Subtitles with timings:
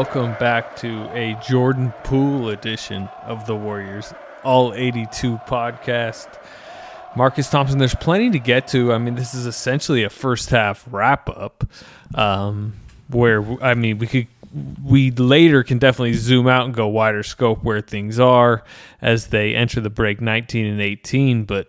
[0.00, 6.42] welcome back to a Jordan Poole edition of the Warriors All 82 podcast.
[7.14, 8.94] Marcus Thompson, there's plenty to get to.
[8.94, 11.64] I mean, this is essentially a first half wrap up
[12.14, 12.72] um,
[13.08, 14.26] where, I mean, we could.
[14.82, 18.64] We later can definitely zoom out and go wider scope where things are
[19.02, 21.44] as they enter the break 19 and 18.
[21.44, 21.68] But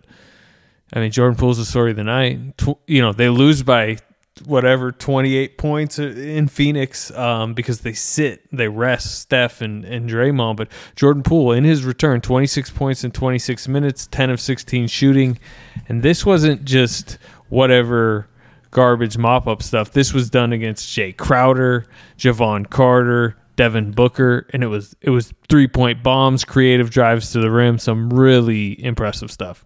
[0.94, 2.40] I mean, Jordan Poole's the story of the night.
[2.88, 3.98] You know, they lose by
[4.46, 10.58] whatever 28 points in Phoenix um, because they sit, they rest Steph and, and Draymond.
[10.58, 15.40] But Jordan Poole, in his return, 26 points in 26 minutes, 10 of 16 shooting.
[15.88, 17.18] And this wasn't just
[17.50, 18.28] whatever
[18.72, 19.92] garbage mop up stuff.
[19.92, 21.86] This was done against Jae Crowder,
[22.18, 27.40] Jevon Carter, Devin Booker, and it was it was three point bombs, creative drives to
[27.40, 29.66] the rim, some really impressive stuff.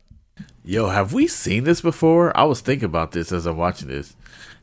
[0.67, 2.35] Yo, have we seen this before?
[2.35, 4.15] I was thinking about this as I'm watching this.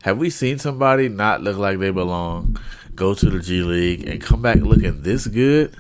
[0.03, 2.59] Have we seen somebody not look like they belong,
[2.97, 5.77] go to the G League, and come back looking this good?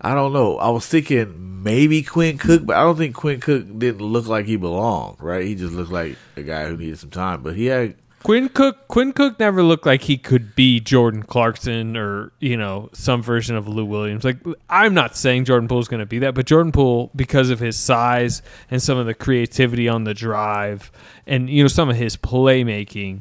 [0.00, 0.58] I don't know.
[0.58, 4.46] I was thinking maybe Quinn Cook, but I don't think Quinn Cook didn't look like
[4.46, 5.46] he belonged, right?
[5.46, 7.44] He just looked like a guy who needed some time.
[7.44, 7.94] But he had
[8.24, 12.88] Quinn Cook Quinn Cook never looked like he could be Jordan Clarkson or you know
[12.94, 14.24] some version of Lou Williams.
[14.24, 17.50] Like I'm not saying Jordan Poole is going to be that, but Jordan Poole because
[17.50, 20.90] of his size and some of the creativity on the drive
[21.26, 23.20] and you know some of his playmaking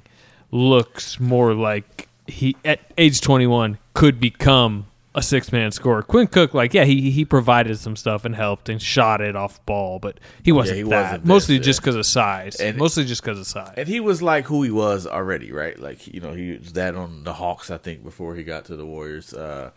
[0.52, 6.02] looks more like he at age 21 could become a six man scorer.
[6.02, 9.64] Quinn Cook, like, yeah, he he provided some stuff and helped and shot it off
[9.66, 10.90] ball, but he wasn't he that.
[10.90, 11.82] wasn't Mostly this, just yeah.
[11.82, 12.56] because of size.
[12.56, 13.74] And- Mostly just because of size.
[13.78, 15.78] and he was like who he was already, right?
[15.80, 18.76] Like you know, he was that on the Hawks, I think, before he got to
[18.76, 19.34] the Warriors.
[19.34, 19.72] Uh,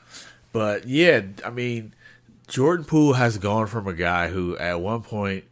[0.53, 1.95] but yeah, I mean,
[2.48, 5.45] Jordan Poole has gone from a guy who, at one point,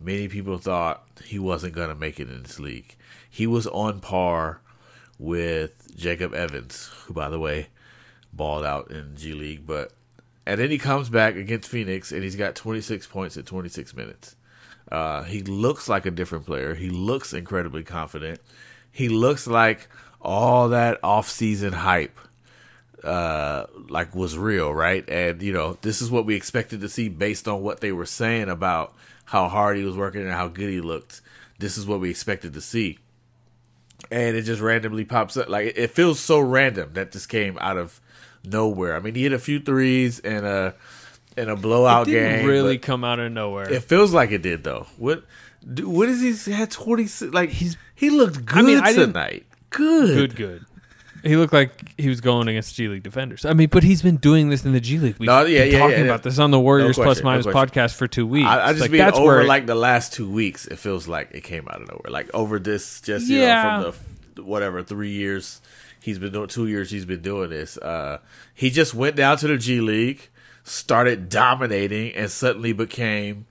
[0.00, 2.96] many people thought he wasn't going to make it in this league.
[3.30, 4.60] He was on par
[5.18, 7.68] with Jacob Evans, who, by the way,
[8.32, 9.92] balled out in G League, but
[10.46, 14.34] and then he comes back against Phoenix and he's got 26 points in 26 minutes.
[14.90, 16.74] Uh, he looks like a different player.
[16.74, 18.40] He looks incredibly confident.
[18.90, 19.88] He looks like
[20.20, 22.18] all that off-season hype
[23.04, 25.08] uh like was real, right?
[25.08, 28.06] And you know, this is what we expected to see based on what they were
[28.06, 28.94] saying about
[29.26, 31.20] how hard he was working and how good he looked.
[31.58, 32.98] This is what we expected to see.
[34.10, 35.48] And it just randomly pops up.
[35.48, 38.00] Like it feels so random that this came out of
[38.44, 38.96] nowhere.
[38.96, 40.74] I mean, he hit a few threes and a
[41.36, 42.46] in a blowout it didn't game.
[42.46, 43.70] really come out of nowhere.
[43.70, 44.86] It feels like it did though.
[44.96, 45.24] What?
[45.66, 47.08] What is he had twenty?
[47.26, 49.46] Like he's he looked good I mean, I tonight.
[49.70, 50.14] Good.
[50.30, 50.64] good, good.
[51.24, 53.44] He looked like he was going against G League defenders.
[53.44, 55.16] I mean, but he's been doing this in the G League.
[55.18, 56.04] We've No, yeah, been yeah, talking yeah.
[56.04, 57.68] about this on the Warriors No question, Minus question.
[57.68, 58.46] podcast for two weeks.
[58.46, 60.66] I, I just like, mean that's over where like the last two weeks.
[60.68, 62.10] It feels like it came out of nowhere.
[62.10, 63.80] Like over this, just you Yeah.
[63.80, 64.04] know, from
[64.36, 65.60] the whatever three years
[66.08, 67.76] he's been doing, two years he's been doing this.
[67.78, 68.18] Uh,
[68.54, 70.28] he just went down to the G League,
[70.64, 73.46] started dominating, and suddenly became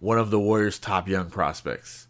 [0.00, 2.06] one of the Warriors' top young prospects.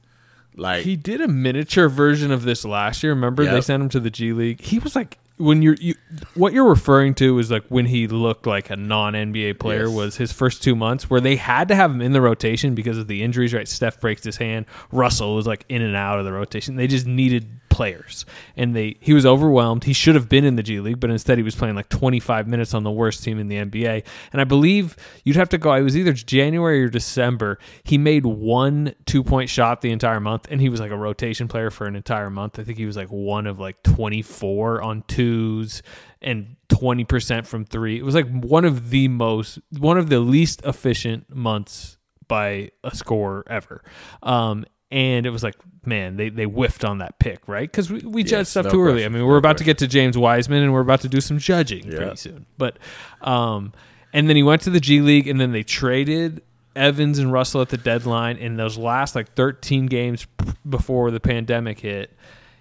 [0.57, 3.13] Like he did a miniature version of this last year.
[3.13, 4.61] Remember they sent him to the G League.
[4.61, 5.95] He was like when you're you,
[6.35, 9.95] what you're referring to is like when he looked like a non NBA player Yes.
[9.95, 12.99] was his first two months where they had to have him in the rotation because
[12.99, 13.55] of the injuries.
[13.55, 14.67] Right, Steph breaks his hand.
[14.91, 16.75] Russell was like in and out of the rotation.
[16.75, 17.47] They just needed
[17.79, 19.85] players, and they he was overwhelmed.
[19.85, 22.49] He should have been in the G League, but instead he was playing like 25
[22.49, 24.05] minutes on the worst team in the NBA.
[24.33, 25.73] And I believe you'd have to go.
[25.75, 27.61] It was either January or December.
[27.85, 31.47] He made one two point shot the entire month, and he was like a rotation
[31.47, 32.59] player for an entire month.
[32.59, 35.81] I think he was like one of like 24 on twos
[36.21, 37.97] and 20% from three.
[37.97, 41.97] It was like one of the most, one of the least efficient months
[42.27, 43.85] by a scorer ever.
[44.21, 45.55] Um, and it was like,
[45.85, 47.71] man, they, they whiffed on that pick, right?
[47.71, 49.05] Because we, we judge Yes, stuff no too early.
[49.05, 51.39] I mean, we're about to get to James Wiseman and we're about to do some
[51.39, 51.97] judging Yeah.
[51.99, 52.47] pretty soon.
[52.57, 52.79] But,
[53.21, 53.73] um,
[54.13, 56.43] and then he went to the G League and then they traded
[56.75, 58.37] Evans and Russell at the deadline.
[58.39, 60.27] In those last like 13 games
[60.69, 62.17] before the pandemic hit,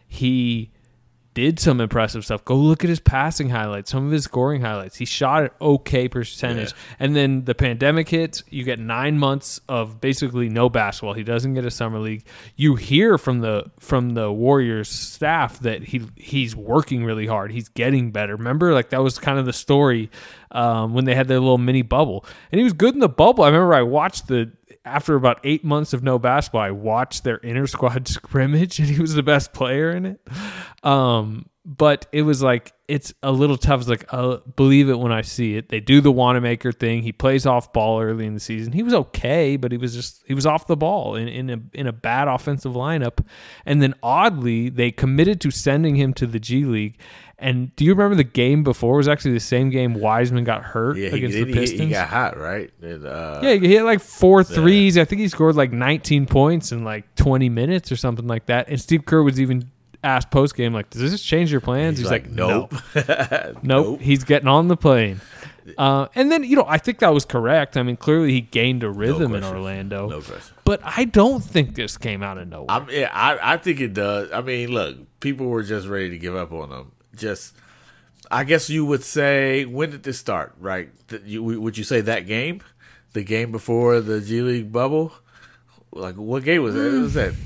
[0.07, 0.71] he
[1.37, 2.43] did some impressive stuff.
[2.45, 4.95] Go look at his passing highlights, some of his scoring highlights.
[4.95, 6.71] He shot at okay percentage.
[6.71, 6.95] Yeah.
[6.97, 11.13] And then the pandemic hits, you get nine months of basically no basketball.
[11.13, 12.25] He doesn't get a summer league.
[12.55, 17.51] You hear from the from the Warriors staff that he he's working really hard.
[17.51, 18.35] He's getting better.
[18.35, 20.09] Remember, like that was kind of the story
[20.49, 22.25] um, when they had their little mini bubble.
[22.51, 23.43] And he was good in the bubble.
[23.43, 24.51] I remember I watched the
[24.87, 28.99] after about eight months of no basketball, I watched their inner squad scrimmage, and he
[28.99, 30.21] was the best player in it.
[30.83, 31.26] Um,
[31.65, 33.81] but it was like it's a little tough.
[33.81, 35.67] It's like I'll believe it when I see it.
[35.67, 37.01] They do the Wanamaker thing.
[37.01, 38.71] He plays off ball early in the season.
[38.71, 41.59] He was okay, but he was just he was off the ball in, in a
[41.73, 43.25] in a bad offensive lineup.
[43.65, 46.99] And then oddly, they committed to sending him to the G League.
[47.39, 48.95] And do you remember the game before?
[48.95, 51.81] It was actually the same game Wiseman got hurt Yeah, he, against he, the Pistons.
[51.81, 52.71] he got hot, right?
[52.81, 54.97] And, uh, Yeah, he hit like four threes.
[54.97, 58.69] I think he scored like 19 points in like 20 minutes or something like that.
[58.69, 59.69] And Steve Kerr was even
[60.03, 62.73] asked post game, like, "Does this change your plans?" He's, He's, like, nope.
[62.95, 63.55] no.
[63.63, 65.21] nope, He's getting on the plane.
[65.77, 67.75] Uh, and then you know, I think that was correct.
[67.75, 69.43] I mean, clearly he gained a rhythm in.
[69.43, 70.55] Orlando, No question.
[70.63, 72.67] but I don't think this came out of nowhere.
[72.69, 74.31] I'm, yeah, I, I think it does.
[74.31, 76.91] I mean, look, people were just ready to give up on him.
[77.17, 77.53] Just,
[78.31, 80.55] I guess you would say, when did this start?
[80.57, 80.89] Right?
[81.25, 82.61] You, would you say that game,
[83.11, 85.11] the game before the G League bubble?
[85.91, 86.93] Like, what game was that?
[86.93, 87.33] What was that?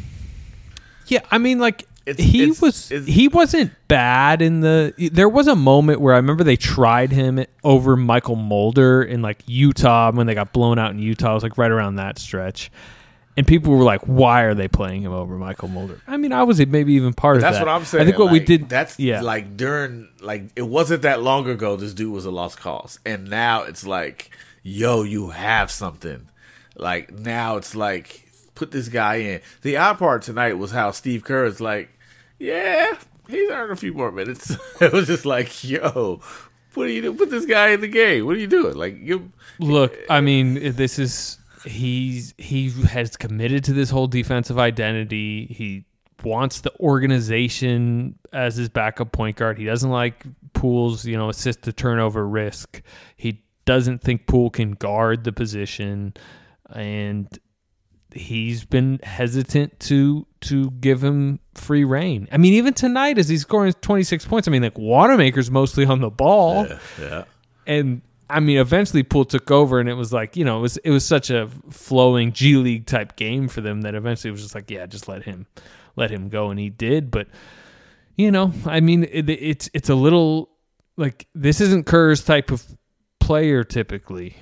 [1.07, 4.94] Yeah, I mean, like It's- he it's- was it's- he wasn't bad in the.
[5.12, 9.44] There was a moment where I remember they tried him over Mychal Mulder in like
[9.45, 11.31] Utah when they got blown out in Utah.
[11.31, 12.71] It was like right around that stretch,
[13.38, 16.42] and people were like, "Why are they playing him over Mychal Mulder?" I mean, I
[16.44, 17.51] was maybe even part of that.
[17.51, 17.68] That's that.
[17.68, 18.01] what I'm saying.
[18.01, 18.68] I think what we did.
[18.68, 21.75] That's yeah, like during like it wasn't that long ago.
[21.75, 24.31] This dude was a lost cause, and now it's like,
[24.63, 26.27] yo, you have something.
[26.75, 28.27] Like now it's like
[28.61, 29.41] put this guy in.
[29.63, 31.89] The odd part tonight was how Steve Kerr is like,
[32.37, 32.95] yeah,
[33.27, 34.55] he's earned a few more minutes.
[34.81, 36.21] it was just like, yo,
[36.75, 37.17] what are you doing?
[37.17, 38.27] Put this guy in the game.
[38.27, 38.75] What are you doing?
[38.75, 39.31] Like you.
[39.57, 45.47] Look, I mean, this is he's he has committed to this whole defensive identity.
[45.47, 45.85] He
[46.23, 49.57] wants the organization as his backup point guard.
[49.57, 50.23] He doesn't like
[50.53, 52.83] Poole's, you know, assist to turnover risk.
[53.17, 56.13] He doesn't think Poole can guard the position,
[56.69, 57.27] and
[58.13, 62.27] he's been hesitant to to give him free reign.
[62.31, 66.01] I mean, even tonight as he's scoring 26 points, I mean, like Wanamaker's mostly on
[66.01, 66.67] the ball
[66.99, 67.25] Yeah.
[67.67, 70.77] and I mean, eventually Poole took over, and it was like you know, it was
[70.77, 74.41] it was such a flowing G League type game for them that eventually it was
[74.41, 75.47] just like, yeah, just let him,
[75.97, 77.11] let him go, and he did.
[77.11, 77.27] But
[78.15, 80.49] you know, I mean, it, it's it's a little
[80.95, 82.63] like this isn't Kerr's type of
[83.19, 84.37] player typically,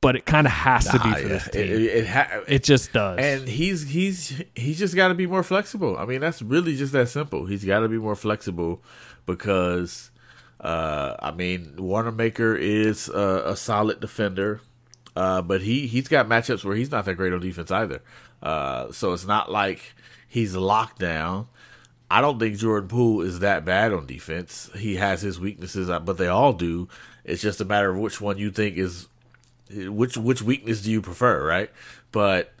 [0.00, 1.28] but it kind of has to be for yeah.
[1.28, 1.62] this team.
[1.62, 3.18] it, it, ha- It just does.
[3.18, 5.96] And he's he's he's just got to be more flexible.
[5.98, 7.46] I mean, that's really just that simple.
[7.46, 8.80] He's got to be more flexible
[9.26, 10.10] because,
[10.60, 14.60] uh, I mean, Wanamaker is a, a solid defender,
[15.16, 18.00] uh, but he he's got matchups where he's not that great on defense either.
[18.40, 19.94] Uh, so it's not like
[20.28, 21.48] he's locked down.
[22.10, 24.70] I don't think Jordan Poole is that bad on defense.
[24.76, 26.88] He has his weaknesses, uh, but they all do.
[27.24, 29.08] It's just a matter of which one you think is
[29.70, 31.70] which which weakness do you prefer, right?
[32.12, 32.52] But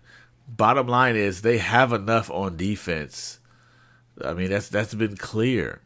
[0.48, 3.38] bottom line is they have enough on defense.
[4.24, 5.80] I mean, that's that's been clear.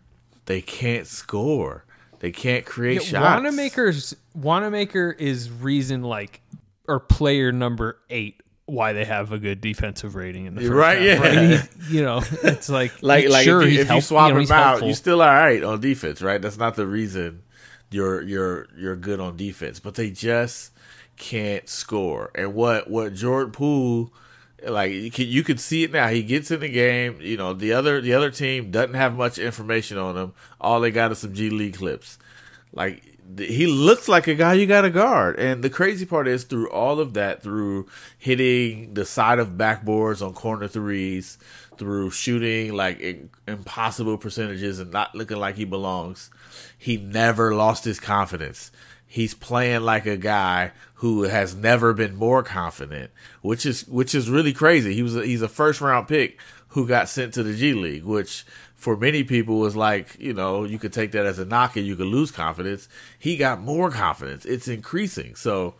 [0.46, 1.84] They can't score.
[2.20, 3.36] They can't create Yeah, shots.
[3.42, 6.40] Wanamaker's Wanamaker is reason like
[6.88, 11.02] or player number eight why they have a good defensive rating in the first Right,
[11.02, 11.62] yeah.
[11.88, 14.40] He- you know, it's like like like sure if you, if you swap you know,
[14.40, 14.88] him out, helpful.
[14.88, 16.40] you still all right on defense, right?
[16.40, 17.42] That's not the reason
[17.90, 20.71] you're you're you're good on defense, but they just
[21.16, 22.30] can't score.
[22.34, 24.12] And what what Jordan Poole
[24.64, 26.08] like you can you can see it now.
[26.08, 27.18] He gets in the game.
[27.20, 30.34] You know the other the other team doesn't have much information on him.
[30.60, 32.18] All they got is some G League clips.
[32.72, 35.38] Like he looks like a guy you got to guard.
[35.38, 37.86] And the crazy part is through all of that, through
[38.18, 41.38] hitting the side of backboards on corner threes,
[41.78, 46.30] through shooting like impossible percentages and not looking like he belongs,
[46.76, 48.70] he never lost his confidence.
[49.12, 53.10] He's playing like a guy who has never been more confident,
[53.42, 54.94] which is which is really crazy.
[54.94, 58.04] He was a, he's a first round pick who got sent to the G League,
[58.04, 61.76] which for many people was like, you know, you could take that as a knock
[61.76, 62.88] and you could lose confidence.
[63.18, 64.46] He got more confidence.
[64.46, 65.34] It's increasing.
[65.34, 65.74] So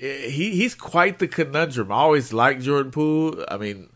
[0.00, 1.90] eh, he he's quite the conundrum.
[1.90, 3.44] I always liked Jordan Poole.
[3.48, 3.88] I mean,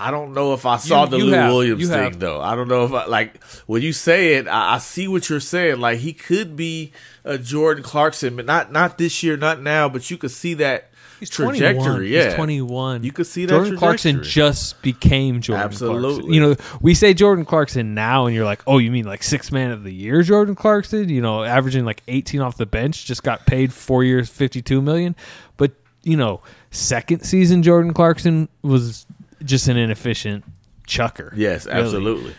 [0.00, 2.18] I don't know if I saw You- the you Lou have- Williams thing have.
[2.18, 2.40] though.
[2.40, 4.48] I don't know if I like when you say it.
[4.48, 5.78] I, I see what you're saying.
[5.80, 6.92] Like he could be
[7.24, 9.88] a Jordan Clarkson, but not not this year, not now.
[9.88, 10.86] But you could see that
[11.18, 11.74] He's trajectory.
[11.84, 12.06] 21.
[12.06, 13.04] Yeah, He's 21.
[13.04, 16.00] You could see that Jordan Clarkson just became Jordan Absolutely.
[16.12, 16.32] Clarkson.
[16.32, 19.52] You know, we say Jordan Clarkson now, and you're like, oh, you mean like six
[19.52, 21.10] man of the year, Jordan Clarkson?
[21.10, 25.14] You know, averaging like 18 off the bench, just got paid four years, 52 million.
[25.58, 25.72] But
[26.04, 26.40] you know,
[26.70, 29.04] second season Jordan Clarkson was
[29.44, 30.44] just an inefficient
[30.86, 31.32] chucker.
[31.36, 31.80] Yes, really.
[31.80, 32.34] absolutely.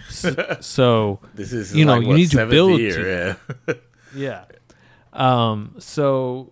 [0.61, 3.37] So This is You know, like, you what, need to build year.
[3.67, 3.73] Yeah.
[4.15, 4.43] Yeah.
[5.13, 5.75] Um.
[5.79, 6.51] So,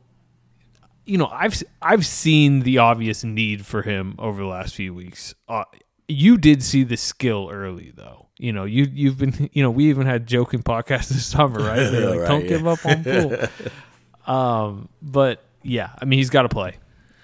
[1.05, 5.33] you know, I've I've seen the obvious need for him over the last few weeks.
[5.49, 5.65] Uh,
[6.07, 8.27] you did see the skill early though.
[8.37, 11.79] You know, you you've been you know, we even had joking podcasts this summer, right?
[11.91, 12.47] Like, Right, don't yeah.
[12.47, 14.33] give up on Poole.
[14.33, 16.75] um, but yeah, I mean he's gotta play.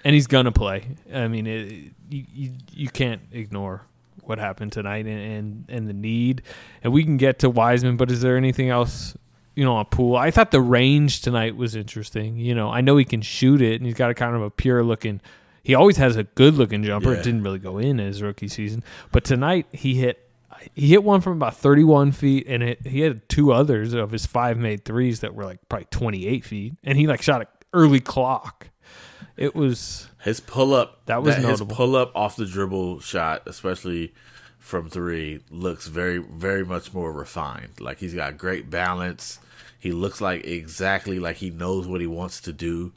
[0.06, 0.84] And he's gonna play.
[1.12, 1.72] I mean it,
[2.08, 3.82] you, you you can't ignore
[4.22, 6.42] what happened tonight and, and and the need.
[6.84, 9.16] And we can get to Wiseman, but is there anything else
[9.56, 10.16] you know, on Poole.
[10.16, 12.36] I thought the range tonight was interesting.
[12.36, 14.50] You know, I know he can shoot it, and he's got a kind of a
[14.50, 15.20] pure looking.
[15.62, 17.12] He always has a good looking jumper.
[17.12, 17.20] Yeah.
[17.20, 20.22] It didn't really go in his rookie season, but tonight he hit.
[20.74, 24.26] He hit one from about 31 feet, and it, he had two others of his
[24.26, 28.00] five made threes that were like probably 28 feet, and he like shot an early
[28.00, 28.68] clock.
[29.36, 31.76] It was His pull up That was his notable.
[31.76, 34.14] pull up off the dribble shot, especially
[34.58, 37.80] from three, looks very very much more refined.
[37.80, 39.38] Like he's got great balance.
[39.78, 42.92] He looks like exactly like he knows what he wants to do.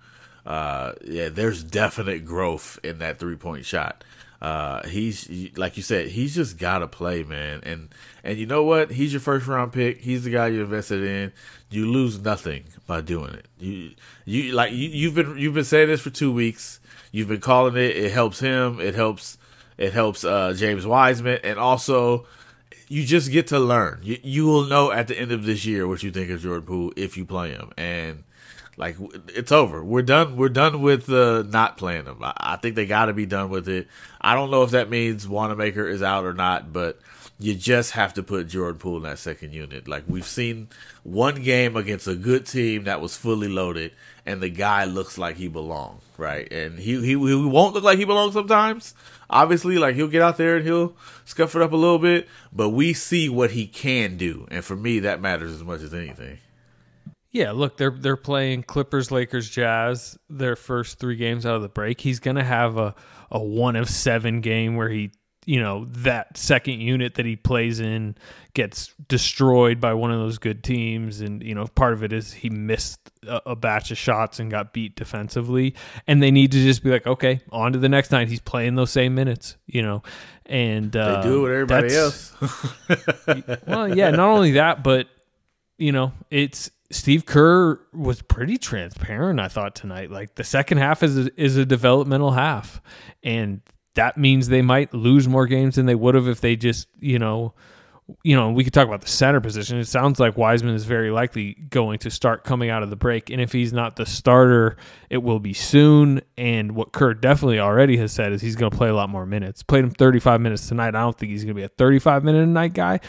[0.45, 4.03] Uh, yeah, there's definite growth in that three point shot.
[4.41, 7.59] Uh, he's like you said, he's just got to play, man.
[7.63, 7.89] And
[8.23, 8.91] and you know what?
[8.91, 10.01] He's your first round pick.
[10.01, 11.33] He's the guy you invested in.
[11.69, 13.47] You lose nothing by doing it.
[13.59, 13.91] You
[14.25, 16.79] you like you, you've been you've been saying this for two weeks.
[17.11, 17.97] You've been calling it.
[17.97, 18.79] It helps him.
[18.79, 19.37] It helps
[19.77, 22.25] it helps uh, James Wiseman, and also
[22.87, 23.99] you just get to learn.
[24.03, 26.65] You you will know at the end of this year what you think of Jordan
[26.65, 28.23] Poole if you play him, and
[28.79, 28.95] like
[29.27, 29.83] it's over.
[29.83, 30.37] We're done.
[30.37, 32.23] We're done with uh, not playing them.
[32.23, 33.87] I, I think they got to be done with it.
[34.21, 36.97] I don't know if that means Wanamaker is out or not, but
[37.37, 39.89] you just have to put Jordan Poole in that second unit.
[39.89, 40.69] Like we've seen
[41.03, 43.91] one game against a good team that was fully loaded,
[44.25, 46.49] and the guy looks like he belongs, right?
[46.49, 48.95] And he he, he won't look like he belongs sometimes.
[49.29, 50.95] Obviously, like he'll get out there and he'll
[51.25, 54.77] scuff it up a little bit, but we see what he can do, and for
[54.77, 56.39] me, that matters as much as anything.
[57.31, 60.17] Yeah, look, they're they're playing Clippers, Lakers, Jazz.
[60.29, 62.01] Their first three games out of the break.
[62.01, 62.95] He's gonna have a
[63.29, 65.11] a one of seven game where he,
[65.45, 68.15] you know, that second unit that he plays in
[68.55, 72.33] gets destroyed by one of those good teams, and you know, part of it is
[72.33, 75.75] he missed a, a batch of shots and got beat defensively,
[76.07, 78.27] and they need to just be like, okay, on to the next night.
[78.27, 80.01] He's playing those same minutes, you know,
[80.47, 82.33] and They uh, do it with everybody else.
[83.67, 85.07] well, yeah, not only that, but
[85.77, 89.39] you know, it's Steve Kerr was pretty transparent.
[89.39, 92.81] I thought tonight, like the second half is a, is a developmental half,
[93.23, 93.61] and
[93.95, 97.19] that means they might lose more games than they would have if they just, you
[97.19, 97.53] know,
[98.23, 99.77] you know, we could talk about the center position.
[99.77, 103.29] It sounds like Wiseman is very likely going to start coming out of the break,
[103.29, 104.77] and if he's not the starter,
[105.11, 106.21] it will be soon.
[106.37, 109.27] And what Kerr definitely already has said is he's going to play a lot more
[109.27, 109.61] minutes.
[109.61, 110.95] Played him 35 minutes tonight.
[110.95, 112.99] I don't think he's going to be a 35 minute a night guy,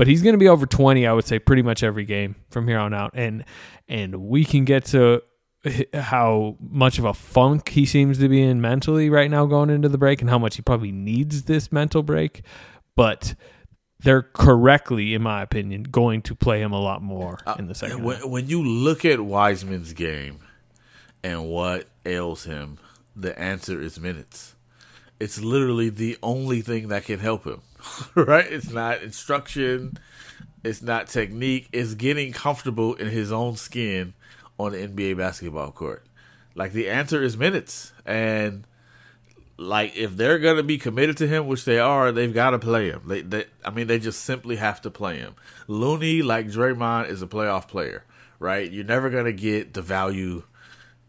[0.00, 2.66] but he's going to be over 20 i would say pretty much every game from
[2.66, 3.10] here on out.
[3.12, 3.44] And
[3.86, 5.22] and we can get to
[5.92, 9.90] how much of a funk he seems to be in mentally right now going into
[9.90, 12.40] the break and how much he probably needs this mental break.
[12.96, 13.34] But
[13.98, 17.74] they're correctly in my opinion going to play him a lot more uh, in the
[17.74, 20.38] second when you look at Wiseman's game
[21.22, 22.78] and what ails him,
[23.14, 24.54] the answer is minutes.
[25.20, 27.60] It's literally the only thing that can help him,
[28.14, 28.46] right?
[28.50, 29.98] It's not instruction,
[30.64, 34.14] it's not technique, it's getting comfortable in his own skin
[34.58, 36.04] on the NBA basketball court.
[36.54, 37.92] Like the answer is minutes.
[38.04, 38.66] And
[39.56, 42.90] like if they're gonna be committed to him, which they are, they've got to play
[42.90, 43.02] him.
[43.06, 45.34] They, they, I mean, they just simply have to play him.
[45.68, 48.04] Looney, like Draymond, is a playoff player,
[48.38, 48.70] right?
[48.70, 50.44] You're never gonna get the value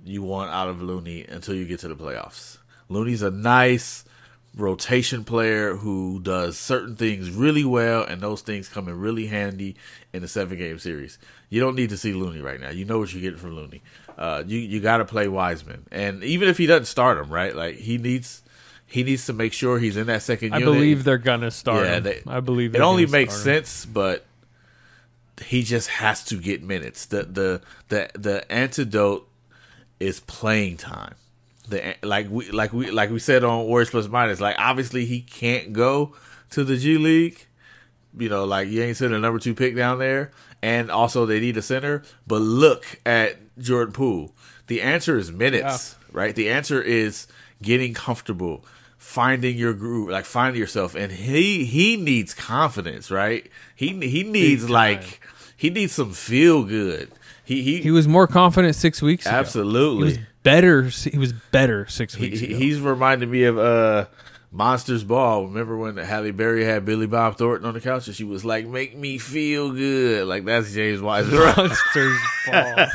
[0.03, 2.57] you want out of Looney until you get to the playoffs.
[2.89, 4.03] Looney's a nice
[4.55, 9.75] rotation player who does certain things really well, and those things come in really handy
[10.13, 11.17] in a seven game series.
[11.49, 12.69] You don't need to see Looney right now.
[12.69, 13.81] You know what you're getting from Looney.
[14.17, 17.55] Uh, you you got to play Wiseman, and even if he doesn't start him, right?
[17.55, 18.41] Like he needs
[18.85, 20.53] he needs to make sure he's in that second.
[20.53, 20.73] i unit.
[20.73, 22.03] believe they're gonna start Yeah, him.
[22.03, 23.63] they- i believe it only makes start him.
[23.63, 24.25] sense, but
[25.45, 27.05] he just has to get minutes.
[27.05, 29.27] The the the the antidote
[29.99, 31.15] is playing time.
[31.67, 34.39] The like we like we like we said on Warriors Plus Minus.
[34.41, 36.15] Like obviously he can't go
[36.51, 37.45] to the G League.
[38.17, 41.39] You know, like you ain't sending a number two pick down there, and also they
[41.39, 42.03] need a center.
[42.27, 44.35] But look at Jordan Poole.
[44.67, 46.35] The answer is minutes, right?
[46.35, 47.27] The answer is
[47.61, 48.65] getting comfortable,
[48.97, 50.95] finding your groove, like finding yourself.
[50.95, 53.49] And he he needs confidence, right?
[53.75, 55.21] He he needs like
[55.55, 57.11] he needs some feel good.
[57.45, 60.25] He he, he was more confident six weeks ago absolutely.
[60.43, 64.05] Better he was better six weeks he- ago he's reminded me of uh
[64.53, 65.45] Monsters Ball.
[65.47, 68.67] Remember when Halle Berry had Billy Bob Thornton on the couch and she was like,
[68.67, 71.39] "Make me feel good." Like that's James Wiseman.
[71.57, 72.87] Monsters ball.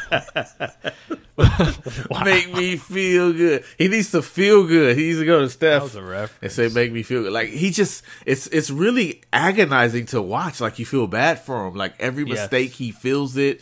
[2.25, 3.65] Make me feel good.
[3.79, 4.97] He needs to feel good.
[4.99, 6.33] He needs to go to Steph That a reference.
[6.43, 10.61] and say, "Make me feel good." Like he just, it's it's really agonizing to watch.
[10.61, 11.75] Like you feel bad for him.
[11.75, 12.39] Like every Yes.
[12.41, 13.61] mistake, he feels it.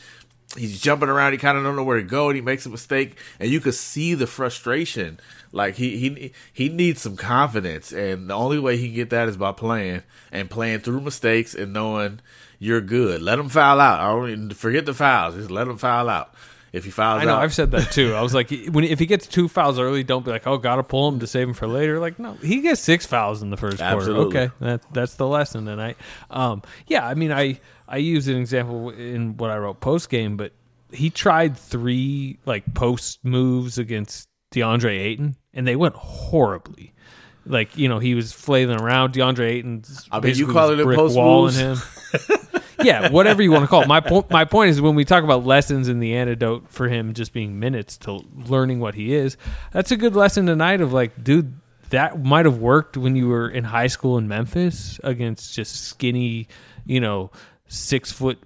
[0.56, 1.32] He's jumping around.
[1.32, 3.60] He kind of don't know where to go, and he makes a mistake, and you
[3.60, 5.18] could see the frustration.
[5.52, 9.28] Like he he he needs some confidence, and the only way he can get that
[9.28, 12.20] is by playing and playing through mistakes and knowing
[12.58, 13.22] you're good.
[13.22, 14.00] Let him foul out.
[14.00, 15.34] I don't even forget the fouls.
[15.34, 16.34] Just let him foul out.
[16.72, 17.34] If he fouls I know.
[17.34, 18.14] out, I've said that too.
[18.14, 20.82] I was like, when if he gets two fouls early, don't be like, oh, gotta
[20.82, 22.00] pull him to save him for later.
[22.00, 24.24] Like, no, he gets six fouls in the first Absolutely.
[24.24, 24.38] quarter.
[24.38, 25.96] Okay, that that's the lesson tonight.
[26.30, 30.36] Um, yeah, I mean, I I used an example in what I wrote post game,
[30.36, 30.52] but
[30.92, 36.92] he tried three like post moves against DeAndre Ayton, and they went horribly.
[37.46, 39.12] Like you know, he was flailing around.
[39.12, 39.84] DeAndre Ayton.
[40.10, 41.82] I mean, you call it brick post walling moves?
[42.28, 42.38] him.
[42.82, 43.88] yeah, whatever you want to call it.
[43.88, 47.12] My point, my point is when we talk about lessons in the antidote for him
[47.12, 49.36] just being minutes to learning what he is,
[49.72, 51.54] that's a good lesson tonight of like, dude,
[51.90, 56.48] that might have worked when you were in high school in Memphis against just skinny,
[56.86, 57.30] you know,
[57.74, 58.38] six foot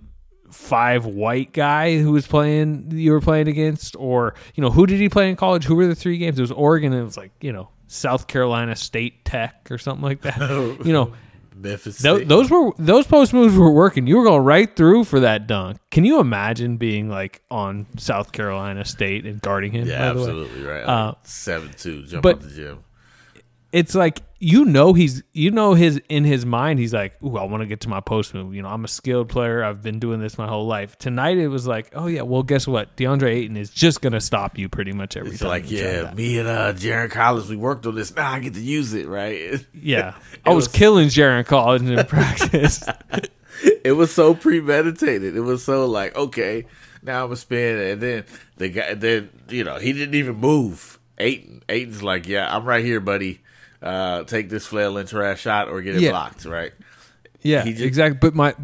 [0.51, 4.99] five white guy who was playing you were playing against or you know who did
[4.99, 7.19] he play in college who were the three games it was oregon and it was
[7.19, 10.39] like you know south carolina state tech or something like that
[10.85, 11.13] you know
[11.55, 11.99] Memphis.
[11.99, 12.29] State.
[12.29, 14.07] those were those post moves were working.
[14.07, 15.79] You were going right through for that dunk.
[15.91, 19.89] Can you imagine being like on South Carolina State and guarding him?
[19.89, 20.27] yeah, by the way?
[20.29, 20.83] absolutely right.
[20.85, 22.85] Uh, Seven two, jump but- out the gym.
[23.71, 27.45] It's like you know he's you know his in his mind he's like, ooh, I
[27.45, 28.55] want to get to my post move.
[28.55, 29.63] You know, I'm a skilled player.
[29.63, 30.97] I've been doing this my whole life.
[30.97, 32.97] Tonight it was like, oh yeah, well guess what?
[32.97, 35.49] DeAndre Ayton is just gonna stop you pretty much every It's time.
[35.49, 38.15] like, yeah, me and uh, Jarron Collins, we worked on this.
[38.17, 39.67] Now I get to use it, right?
[39.75, 40.15] yeah.
[40.47, 42.83] I was, was- killing Jarron Collins in practice.
[43.85, 45.37] it was so premeditated.
[45.37, 46.65] It was so like, okay,
[47.03, 48.25] now I'm a spin, and then
[48.57, 50.99] the guy, then you know, he didn't even move.
[51.19, 53.41] Ayton, Ayton's like, yeah, I'm right here, buddy.
[53.83, 56.11] Uh, take this flail and trash shot or get it Yeah.
[56.11, 56.73] blocked, right?
[57.43, 58.19] Yeah, just- exactly.
[58.21, 58.55] But my,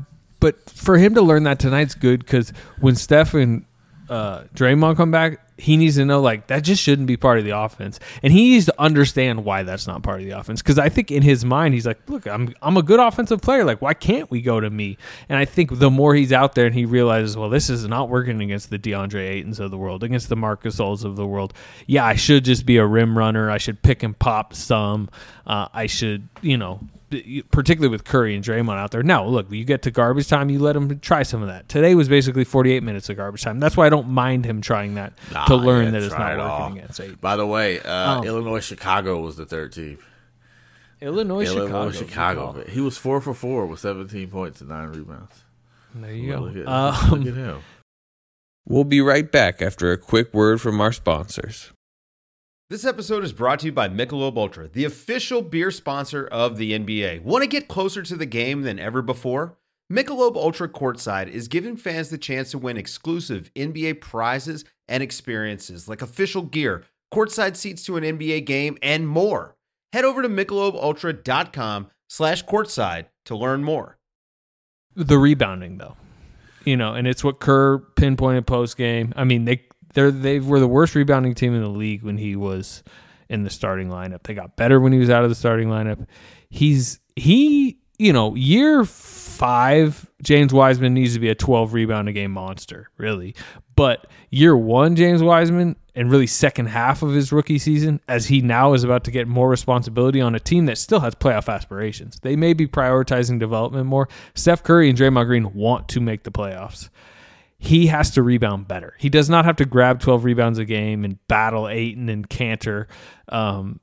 [0.40, 3.64] but for him to learn that tonight's good because when Steph and
[4.08, 7.44] uh, Draymond come back, he needs to know like that just shouldn't be part of
[7.44, 10.62] the offense, and he needs to understand why that's not part of the offense.
[10.62, 13.64] Because I think in his mind he's like, look, I'm I'm a good offensive player.
[13.64, 14.98] Like, why can't we go to me?
[15.28, 18.08] And I think the more he's out there and he realizes, well, this is not
[18.08, 21.54] working against the DeAndre Aytons of the world, against the Marc Gasols of the world.
[21.86, 23.50] Yeah, I should just be a rim runner.
[23.50, 25.08] I should pick and pop some.
[25.46, 26.80] Uh, I should, you know,
[27.50, 29.02] particularly with Curry and Draymond out there.
[29.02, 31.68] Now, look, you get to garbage time, you let him try some of that.
[31.68, 33.60] Today was basically 48 minutes of garbage time.
[33.60, 36.32] That's why I don't mind him trying that Nah, to learn yeah, that it's not
[36.32, 36.60] it all.
[36.62, 37.20] working against eight.
[37.20, 38.24] By the way, uh, Oh.
[38.24, 39.98] Illinois Chicago was the third team.
[41.00, 41.90] Illinois, Illinois Chicago.
[41.90, 42.52] Chicago.
[42.52, 42.68] good.
[42.68, 45.44] He was four for four with 17 points and nine rebounds.
[45.94, 46.70] There you Look at, go.
[47.10, 47.58] look Um, at him.
[48.66, 51.70] We'll be right back after a quick word from our sponsors.
[52.70, 56.72] This episode is brought to you by Michelob Ultra, the official beer sponsor of the
[56.72, 57.22] NBA.
[57.22, 59.58] Want to get closer to the game than ever before?
[59.92, 65.88] Michelob Ultra Courtside is giving fans the chance to win exclusive NBA prizes and experiences
[65.88, 69.56] like official gear, courtside seats to an NBA game, and more.
[69.92, 73.98] Head over to michelobultra.com slash courtside to learn more.
[74.96, 75.96] the rebounding though
[76.64, 79.60] you know and it's what kerr pinpointed post game i mean they
[79.94, 82.82] they they were the worst rebounding team in the league when he was
[83.28, 86.06] in the starting lineup they got better when he was out of the starting lineup
[86.50, 92.12] he's he you know year five james wiseman needs to be a 12 rebound a
[92.12, 93.34] game monster really.
[93.76, 98.40] But year one james wiseman and really second half of his rookie season as he
[98.40, 102.18] now is about to get more responsibility on a team that still has playoff aspirations.
[102.20, 104.08] They may be prioritizing development more.
[104.34, 106.88] Steph curry and draymond green want to make the playoffs.
[107.58, 108.94] He has to rebound better.
[108.98, 112.86] He does not have to grab 12 rebounds a game and battle Ayton and Kanter,
[113.28, 113.80] um,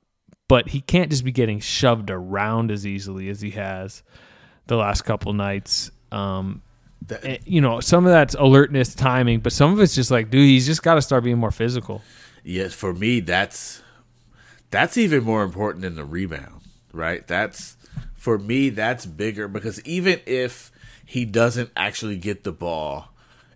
[0.51, 4.03] but he can't just be getting shoved around as easily as he has
[4.67, 5.91] the last couple nights.
[6.11, 6.61] Um,
[7.07, 10.29] That- and, you know, some of that's alertness, timing, but some of it's just like,
[10.29, 12.01] dude, he's just got to start being more physical.
[12.43, 13.81] Yes, for me, that's
[14.71, 17.25] that's even more important than the rebound, right?
[17.25, 17.77] That's
[18.13, 20.69] for me, that's bigger because even if
[21.05, 23.13] he doesn't actually get the ball,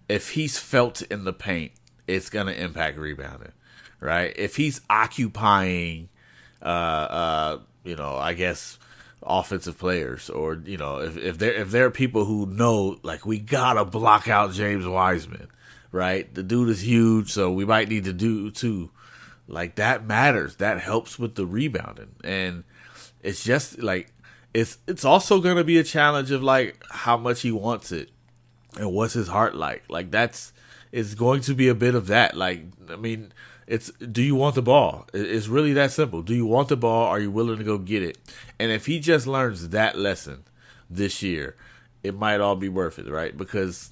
[0.07, 1.73] if he's felt in the paint,
[2.07, 3.51] it's gonna impact rebounding,
[3.99, 4.33] right?
[4.37, 6.07] If he's occupying,
[6.61, 8.77] uh, uh, you know, I guess
[9.23, 13.25] offensive players, or you know, if if there if there are people who know, like
[13.25, 15.47] we gotta block out James Wiseman,
[15.91, 16.33] right?
[16.33, 18.91] The dude is huge, so we might need to do too.
[19.47, 20.55] Like that matters.
[20.57, 22.63] That helps with the rebounding, and
[23.21, 24.11] It's just like
[24.53, 28.09] it's it's also to be a challenge of like how much he wants it
[28.77, 29.83] and what's his heart like.
[29.89, 30.53] Like that's
[30.91, 32.37] it's going to be a bit of that.
[32.37, 33.33] Like I mean,
[33.67, 35.07] it's do you want the ball?
[35.13, 36.21] It's really that simple.
[36.21, 37.05] Do you want the ball?
[37.07, 38.17] Are you willing to go get it?
[38.59, 40.43] And if he just learns that lesson
[40.89, 41.55] this year,
[42.03, 43.35] it might all be worth it, right?
[43.35, 43.89] Because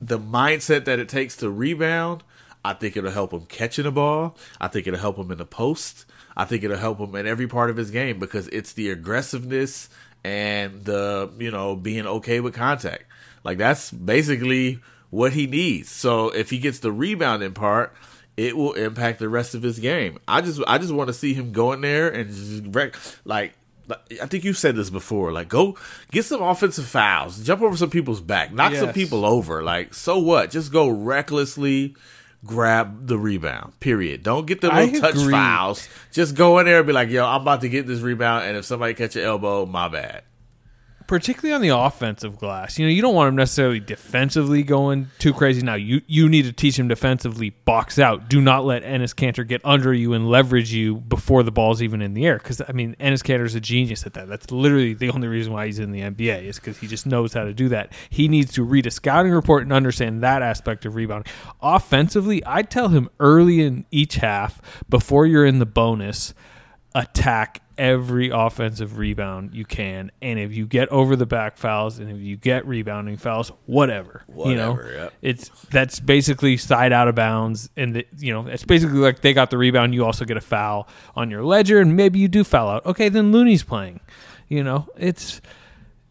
[0.00, 2.22] the mindset that it takes to rebound,
[2.64, 4.36] I think it'll help him catching the ball.
[4.60, 6.04] I think it'll help him in the post.
[6.36, 9.88] I think it'll help him in every part of his game because it's the aggressiveness
[10.22, 13.04] and the, you know, being okay with contact.
[13.42, 15.90] Like that's basically what he needs.
[15.90, 17.94] So if he gets the rebounding part,
[18.36, 20.18] it will impact the rest of his game.
[20.28, 23.54] I just I just want to see him go in there and just wreck like
[23.90, 25.32] I think you said this before.
[25.32, 25.76] Like, go
[26.10, 29.62] get some offensive fouls, jump over some people's back, knock some people over.
[29.62, 30.50] Like, so what?
[30.50, 31.94] Just go recklessly
[32.44, 33.78] grab the rebound.
[33.80, 34.22] Period.
[34.22, 35.88] Don't get the little touch fouls.
[36.12, 38.56] Just go in there and be like, yo, I'm about to get this rebound, and
[38.56, 40.22] if somebody catch your elbow, my bad.
[41.06, 42.78] Particularly on the offensive glass.
[42.78, 45.62] You know, you don't want him necessarily defensively going too crazy.
[45.62, 48.28] Now, you you need to teach him defensively box out.
[48.28, 52.02] Do not let Enes Kanter get under you and leverage you before the ball's even
[52.02, 52.38] in the air.
[52.38, 54.28] Because I mean, Enes Kanter is a genius at that.
[54.28, 57.32] That's literally the only reason why he's in the NBA is because he just knows
[57.32, 57.92] how to do that.
[58.10, 61.32] He needs to read a scouting report and understand that aspect of rebounding.
[61.62, 66.34] Offensively, I tell him early in each half before you're in the bonus
[66.96, 70.10] attack every offensive rebound you can.
[70.22, 74.24] And if you get over the back fouls and if you get rebounding fouls, whatever.
[74.34, 75.12] you know, yep.
[75.20, 77.68] it's that's basically side out of bounds.
[77.76, 79.94] And, the, you know, it's basically like they got the rebound.
[79.94, 82.86] You also get a foul on your ledger and maybe you do foul out.
[82.86, 84.00] Okay, then Looney's playing.
[84.48, 85.42] You know, it's,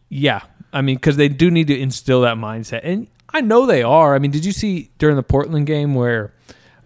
[0.08, 0.42] yeah.
[0.72, 2.82] I mean, because they do need to instill that mindset.
[2.84, 4.14] And I know they are.
[4.14, 6.32] I mean, did you see during the Portland game where,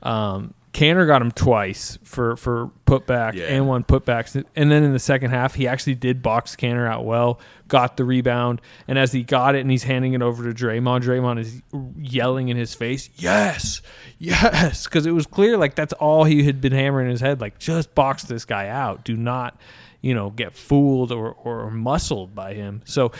[0.03, 3.47] um, Kanter got him twice for for putback Yeah.
[3.47, 7.05] and one putbacks, and then in the second half he actually did box Kanter out
[7.05, 10.55] well, got the rebound, and as he got it and he's handing it over to
[10.65, 11.61] Draymond, Draymond is
[11.99, 13.83] yelling in his face, "Yes,
[14.19, 17.41] yes," because it was clear like that's all he had been hammering in his head,
[17.41, 19.59] like just box this guy out, do not,
[20.01, 22.83] you know, get fooled or or muscled by him.
[22.85, 23.11] So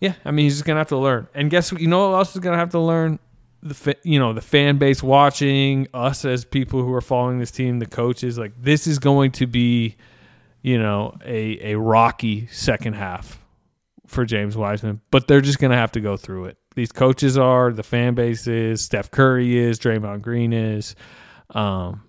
[0.00, 1.80] yeah, I mean he's just gonna have to learn, and guess what?
[1.80, 3.20] You know what else is gonna have to learn?
[3.62, 7.50] The fa- you know the fan base watching us as people who are following this
[7.50, 9.96] team, the coaches, like this is going to be,
[10.62, 13.38] you know, a a rocky second half
[14.06, 16.56] for James Wiseman, but they're just going to have to go through it.
[16.74, 20.94] These coaches are, the fan base is, Steph Curry is, Draymond Green is,
[21.50, 22.02] um,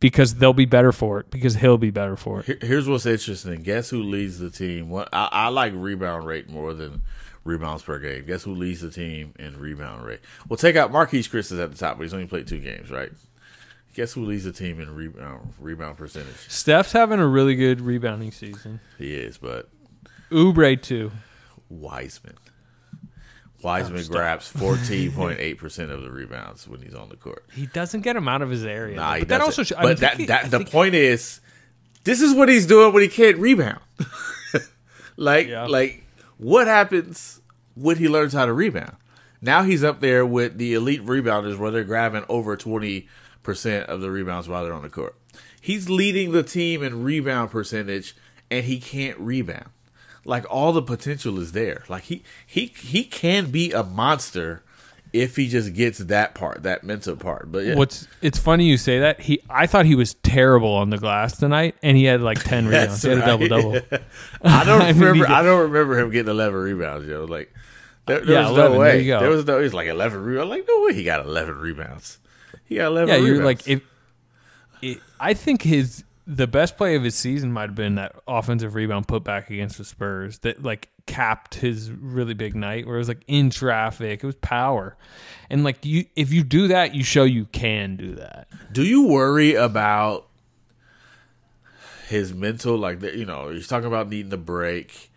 [0.00, 1.30] because they'll be better for it.
[1.30, 2.62] Because he'll be better for it.
[2.62, 3.62] Here's what's interesting.
[3.62, 4.88] Guess who leads the team?
[4.88, 7.02] What I, I like rebound rate more than
[7.46, 8.24] rebounds per game.
[8.26, 10.20] Guess who leads the team in rebound rate?
[10.48, 12.90] Well, take out Marquese Chriss is at the top, but he's only played two games,
[12.90, 13.10] right?
[13.94, 16.36] Guess who leads the team in rebound um, rebound percentage?
[16.48, 18.80] Steph's having a really good rebounding season.
[18.98, 19.70] He is, but
[20.30, 21.10] Oubre too.
[21.70, 22.34] Wiseman.
[23.62, 24.14] Wiseman oh, stop.
[24.16, 27.46] grabs fourteen point eight percent of the rebounds when he's on the court.
[27.54, 28.96] He doesn't get him out of his area.
[28.96, 31.40] Nah, he but that also, sh- but that, thinking- that the point is,
[32.04, 33.80] this is what he's doing when he can't rebound.
[35.16, 35.64] like, Yeah.
[35.66, 36.04] like
[36.38, 37.40] what happens
[37.74, 38.96] when he learns how to rebound?
[39.40, 43.08] Now he's up there with the elite rebounders where they're grabbing over twenty
[43.42, 45.14] percent of the rebounds while they're on the court.
[45.60, 48.16] He's leading the team in rebound percentage,
[48.50, 49.70] and he can't rebound.
[50.24, 51.84] Like all the potential is there.
[51.88, 54.62] Like he he he can be a monster
[55.22, 57.50] if he just gets that part, that mental part.
[57.50, 57.74] But yeah.
[57.74, 59.20] What's it's funny you say that.
[59.20, 62.66] He I thought he was terrible on the glass tonight, and he had like ten
[62.68, 63.02] rebounds.
[63.02, 63.26] He had a right.
[63.26, 63.74] double double.
[64.42, 65.26] I don't I remember.
[65.26, 67.08] did- I don't remember him getting eleven rebounds.
[67.08, 67.52] Yo, like
[68.06, 69.06] there, there Yeah, was 11, no there way.
[69.06, 69.20] go.
[69.20, 69.60] There was no.
[69.60, 70.50] He's like eleven rebounds.
[70.50, 72.18] Like no way he got eleven rebounds.
[72.64, 73.08] He got eleven.
[73.08, 73.66] Yeah, you're rebounds.
[73.66, 73.82] like if.
[74.82, 78.74] It, I think his the best play of his season might have been that offensive
[78.74, 82.98] rebound put back against the Spurs that like capped his really big night where it
[82.98, 84.22] was like in traffic.
[84.22, 84.96] It was power,
[85.48, 88.48] and like you if you do that, you show you can do that.
[88.72, 90.26] Do you worry about
[92.08, 92.76] his mental?
[92.76, 95.12] Like you know, he's talking about needing the break.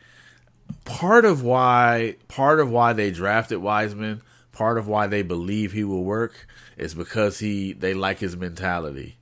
[0.85, 5.83] Part of why, part of why they drafted Wiseman, part of why they believe he
[5.83, 6.45] will work,
[6.77, 9.17] is because he they like his mentality,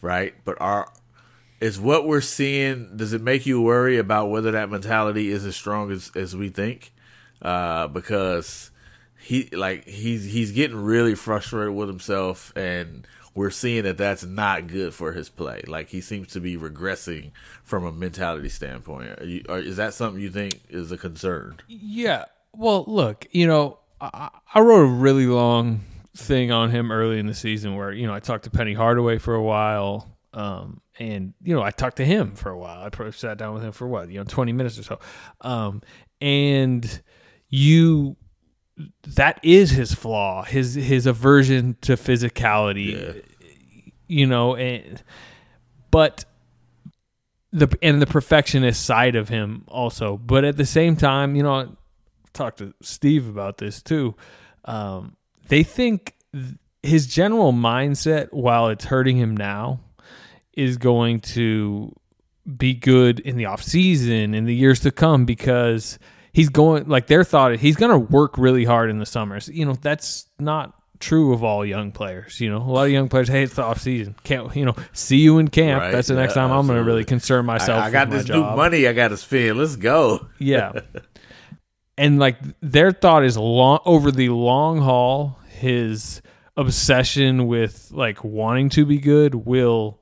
[0.00, 0.34] right?
[0.44, 0.92] But are
[1.62, 2.96] is what we're seeing?
[2.96, 6.48] Does it make you worry about whether that mentality is as strong as as we
[6.48, 6.92] think?
[7.40, 8.70] Uh, because
[9.18, 14.66] he like he's he's getting really frustrated with himself and we're seeing that that's not
[14.66, 17.30] good for his play like he seems to be regressing
[17.62, 22.24] from a mentality standpoint are you, is that something you think is a concern Yeah.
[22.54, 25.80] Well, look, you know, I, I wrote a really long
[26.14, 29.18] thing on him early in the season where, you know, I talked to Penny Hardaway
[29.18, 30.08] for a while.
[30.34, 32.82] Um, and you know, I talked to him for a while.
[32.82, 35.00] I probably sat down with him for what, you know, 20 minutes or so.
[35.40, 35.82] Um,
[36.20, 37.02] and
[37.48, 38.16] you
[39.08, 43.24] that is his flaw, his his aversion to physicality.
[44.06, 45.02] You know, and
[45.90, 46.24] but
[47.52, 50.16] the and the perfectionist side of him also.
[50.16, 51.66] But at the same time, you know, I
[52.32, 54.14] talked to Steve about this too.
[54.64, 55.16] Um,
[55.48, 59.80] they think th- his general mindset, while it's hurting him now,
[60.54, 61.94] is going to
[62.56, 65.98] be good in the off season in the years to come because
[66.32, 69.48] he's going like their thought is he's going to work really hard in the summers.
[69.48, 72.40] You know, that's not true of all young players.
[72.40, 74.14] You know, a lot of young players, hey, it's the off season.
[74.24, 74.74] Can't you know?
[74.92, 75.82] See you in camp.
[75.82, 77.04] Right, That's the next yeah, time I'm going to really absolutely.
[77.04, 77.82] concern myself.
[77.82, 79.58] I got with this new money I got to spend.
[79.58, 80.26] Let's go.
[80.38, 80.80] Yeah.
[81.96, 86.20] and like their thought is long over the long haul, his
[86.56, 90.01] obsession with like wanting to be good will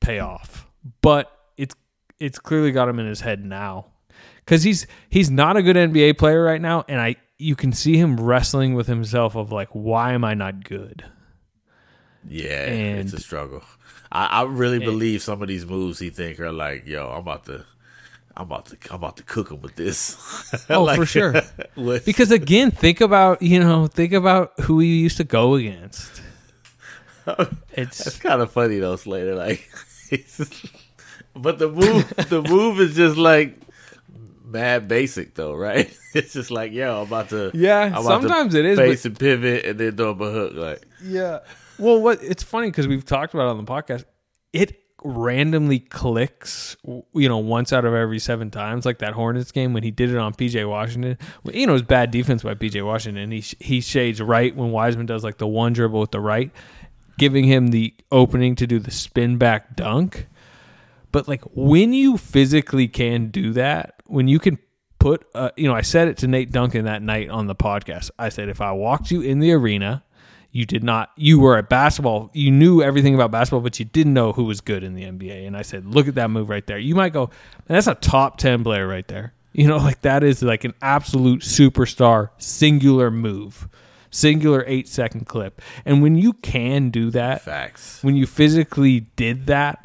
[0.00, 0.66] pay off.
[1.02, 1.74] But it's
[2.20, 3.86] it's clearly got him in his head now.
[4.46, 7.96] Cuz he's he's not a good NBA player right now and I you can see
[7.96, 11.04] him wrestling with himself of like why am I not good?
[12.28, 13.62] Yeah, And- it's a struggle.
[14.10, 17.44] I, I really believe some of these moves he think are like, yo, I'm about
[17.44, 17.64] to,
[18.34, 20.16] I'm about to, I'm about to cook him with this.
[20.70, 21.42] Oh, Like, for sure.
[21.76, 26.22] with- Because again, think about, you know, think about who he used to go against.
[27.72, 29.34] It's It's kind of funny though, Slater.
[29.34, 29.68] Like,
[31.36, 33.58] but the move, the move is just like
[34.44, 35.94] mad basic though, right?
[36.14, 39.04] It's just like, yo, I'm about to, Yeah, I'm about to sometimes it is, face
[39.04, 40.54] and pivot and then throw up a hook.
[40.54, 41.40] Like, Yeah.
[41.78, 44.04] Well, what it's funny because we've talked about it on the podcast.
[44.54, 46.76] It randomly clicks,
[47.12, 50.10] you know, once out of every seven times, like that Hornets game when he did
[50.10, 51.18] it on PJ Washington.
[51.44, 53.30] Well, You know, it was bad defense by PJ Washington.
[53.30, 56.50] He he shades right when Wiseman does like the one dribble with the right,
[57.18, 60.26] giving him the opening to do the spin back dunk.
[61.12, 64.58] But like when you physically can do that, when you can
[64.98, 68.10] put, uh, you know, I said it to Nate Duncan that night on the podcast.
[68.18, 70.04] I said, if I walked you in the arena,
[70.50, 74.14] you did not, you were at basketball, you knew everything about basketball, but you didn't
[74.14, 75.46] know who was good in the NBA.
[75.46, 76.78] And I said, look at that move right there.
[76.78, 77.30] You might go,
[77.66, 79.34] that's a top 10 player right there.
[79.52, 83.68] You know, like that is like an absolute superstar singular move,
[84.10, 85.60] singular eight second clip.
[85.84, 88.02] And when you can do that, facts.
[88.02, 89.84] when you physically did that,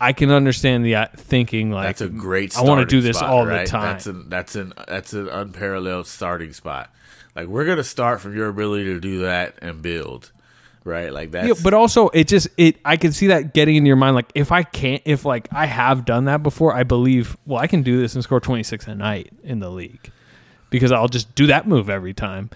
[0.00, 2.56] I can understand the uh, thinking like That's a great.
[2.56, 3.66] I want to do this spot, all right?
[3.66, 3.82] the time.
[3.82, 6.92] That's an that's an that's an unparalleled starting spot.
[7.34, 10.30] Like we're gonna start from your ability to do that and build,
[10.84, 11.12] right?
[11.12, 11.46] Like that.
[11.46, 14.30] yeah, but also it just it I can see that getting in your mind like
[14.34, 17.82] if I can't if like I have done that before, I believe well I can
[17.82, 20.12] do this and score 26 a night in the league
[20.70, 22.50] because I'll just do that move every time.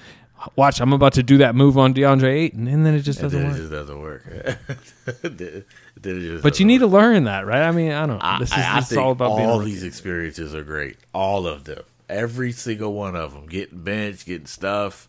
[0.57, 3.41] Watch, I'm about to do that move on DeAndre Ayton, and then it just doesn't
[3.43, 3.57] it work.
[3.57, 4.25] just doesn't work.
[4.27, 5.67] It
[6.03, 7.63] just But you need to learn that, right?
[7.63, 8.25] I mean, I don't know.
[8.25, 10.97] I, This is, I, I this all about all these experiences are great.
[11.15, 13.47] All of them, every single one of them.
[13.47, 15.09] Getting benched, getting stuff.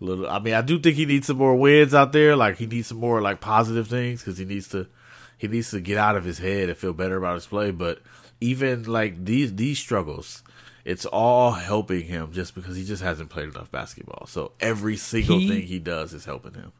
[0.00, 0.28] Little.
[0.28, 2.36] I mean, I do think he needs some more wins out there.
[2.36, 4.86] Like he needs some more like positive things because he needs to.
[5.36, 7.70] He needs to get out of his head and feel better about his play.
[7.70, 8.00] But
[8.40, 10.42] even like these these struggles,
[10.84, 14.26] it's all helping him just because he just hasn't played enough basketball.
[14.26, 16.72] So every single He- thing he does is helping him.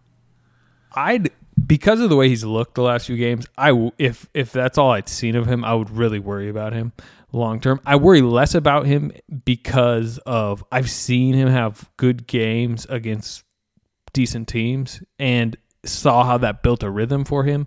[0.96, 1.30] I'd
[1.66, 3.46] because of the way he's looked the last few games.
[3.58, 6.92] I if if that's all I'd seen of him, I would really worry about him
[7.32, 7.80] long term.
[7.84, 9.10] I worry less about him
[9.44, 13.42] because of I've seen him have good games against
[14.12, 17.66] decent teams and saw how that built a rhythm for him.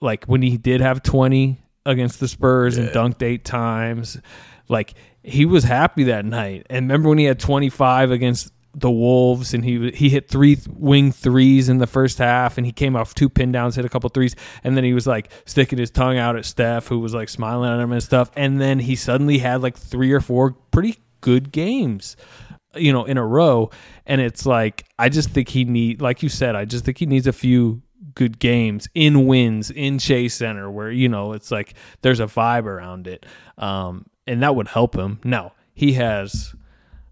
[0.00, 4.18] Like when he did have 20 against the Spurs and dunked eight times,
[4.68, 4.94] like
[5.26, 6.66] he was happy that night.
[6.70, 11.10] And remember when he had 25 against the Wolves and he he hit three wing
[11.10, 14.08] threes in the first half and he came off two pin downs, hit a couple
[14.10, 17.28] threes, and then he was like sticking his tongue out at Steph, who was like
[17.28, 18.30] smiling at him and stuff.
[18.36, 22.16] And then he suddenly had like three or four pretty good games
[22.76, 23.70] you know in a row
[24.04, 27.06] and it's like i just think he need like you said i just think he
[27.06, 27.80] needs a few
[28.14, 32.64] good games in wins in chase center where you know it's like there's a vibe
[32.64, 33.24] around it
[33.56, 36.54] um and that would help him now he has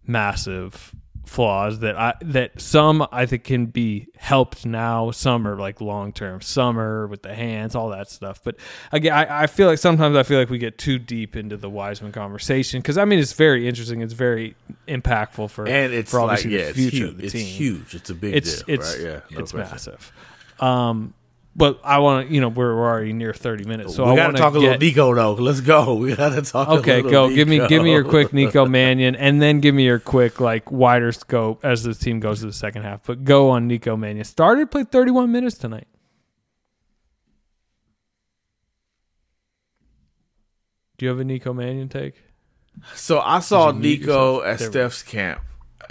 [0.07, 0.95] massive
[1.27, 5.11] flaws that I that some I think can be helped now.
[5.11, 6.43] Some are like long term.
[6.43, 8.43] Some are with the hands, all that stuff.
[8.45, 8.57] But
[8.93, 11.71] again, I, I feel like sometimes I feel like we get too deep into the
[11.71, 14.03] Wiseman conversation because I mean it's very interesting.
[14.03, 14.55] It's very
[14.87, 17.09] impactful for And it's for like yeah, the it's future huge.
[17.09, 17.95] of the It's huge.
[17.95, 19.05] It's a big It's deal, it's right?
[19.07, 19.71] Yeah, no it's question.
[19.73, 20.13] massive.
[20.61, 21.15] Um,
[21.57, 24.17] but I want to, you know, we're, we're already near thirty minutes, so we I
[24.17, 25.35] got to talk a get, little Nico though.
[25.35, 25.95] Let's go.
[26.05, 26.69] We got to talk.
[26.69, 27.29] Okay, go.
[27.29, 27.35] Nico.
[27.35, 30.73] Give me give me your quick Nico Mannion, and then give me your quick like
[30.73, 33.05] wider scope as this team goes to the second half.
[33.07, 34.25] But go on Nico Mannion.
[34.25, 35.87] Started played thirty one minutes tonight.
[40.99, 42.15] Do you have a Nico Mannion take?
[42.97, 45.41] So I saw Nico at Steph's camp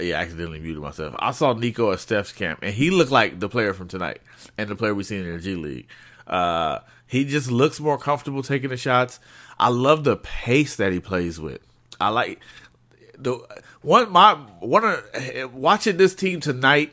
[0.00, 1.14] yeah, I accidentally muted myself.
[1.18, 4.20] I saw Nico at Steph's camp, and he looked like the player from tonight
[4.58, 5.86] and the player we've seen in the G League.
[6.26, 9.20] Uh, he just looks more comfortable taking the shots.
[9.58, 11.60] I love the pace that he plays with.
[12.00, 12.40] I like
[13.16, 13.38] the
[13.82, 14.10] one.
[14.10, 16.92] My one of watching this team tonight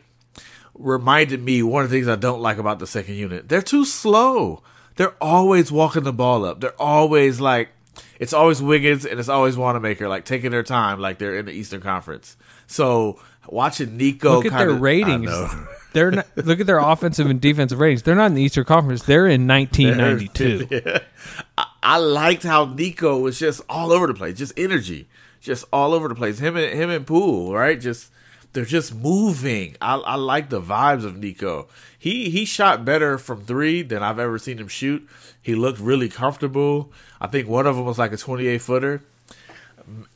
[0.76, 3.50] reminded me one of the things I don't like about the second unit.
[3.50, 4.62] They're too slow.
[4.96, 6.60] They're always walking the ball up.
[6.62, 7.70] They're always like
[8.20, 11.52] it's always Wiggins and it's always Wanamaker, like taking their time, like they're in the
[11.52, 12.38] Eastern Conference.
[12.72, 15.32] So watching Nico, Look at kinda, their ratings.
[15.94, 18.04] They're not, look at their offensive and defensive ratings.
[18.04, 19.04] They're not in the Eastern Conference.
[19.04, 21.00] They're in 1992.
[21.58, 25.10] I, I liked how Nico was just all over the place, just energy,
[25.42, 26.40] just all over the place.
[26.40, 27.80] Him and him and Poole, right?
[27.80, 28.10] Just
[28.54, 29.76] they're just moving.
[29.82, 31.68] I, I like the vibes of Nico.
[31.98, 35.08] He he shot better from three than I've ever seen him shoot.
[35.42, 36.92] He looked really comfortable.
[37.20, 39.04] I think one of them was like a 28 footer.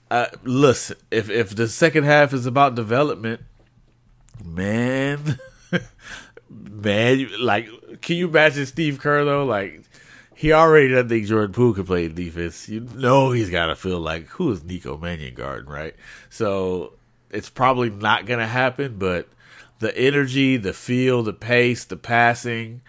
[0.10, 3.42] Uh, listen, if if the second half is about development,
[4.44, 5.40] man,
[6.50, 7.70] man, like,
[8.02, 9.46] can you imagine Steve Kerr though?
[9.46, 9.82] Like,
[10.36, 12.70] he already doesn't think Jordan Poole can play defense.
[12.70, 15.96] You know he's got to feel like who is Nico Mannion guarding, right?
[16.30, 16.94] So
[17.32, 18.98] it's probably not going to happen.
[19.00, 19.30] But
[19.80, 22.82] the energy, the feel, the pace, the passing,